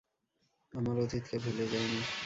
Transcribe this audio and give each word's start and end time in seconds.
আমার 0.73 0.95
অতীতকে 0.97 1.35
ভুলে 1.43 1.65
যাইনি। 1.71 2.01